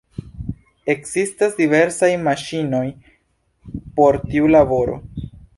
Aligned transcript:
Ekzistas 0.93 1.53
diversaj 1.59 2.11
maŝinoj 2.29 2.83
por 4.01 4.21
tiu 4.33 4.53
laboro. 4.59 5.01